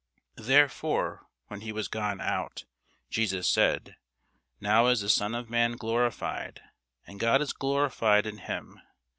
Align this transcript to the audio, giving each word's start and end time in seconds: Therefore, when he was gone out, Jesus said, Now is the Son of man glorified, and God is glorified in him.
Therefore, 0.37 1.27
when 1.49 1.61
he 1.61 1.71
was 1.71 1.87
gone 1.87 2.19
out, 2.21 2.65
Jesus 3.11 3.47
said, 3.47 3.97
Now 4.59 4.87
is 4.87 5.01
the 5.01 5.09
Son 5.09 5.35
of 5.35 5.47
man 5.47 5.73
glorified, 5.73 6.59
and 7.05 7.19
God 7.19 7.39
is 7.39 7.53
glorified 7.53 8.25
in 8.25 8.39
him. 8.39 8.81